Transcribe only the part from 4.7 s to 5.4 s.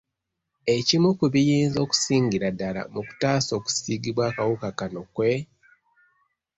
kano kwe